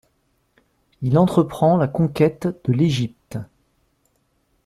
[1.03, 3.37] Il entreprend la conquête de l’Égypte.